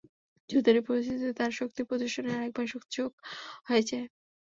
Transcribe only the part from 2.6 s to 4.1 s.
সুযোগ হয়ে যায়।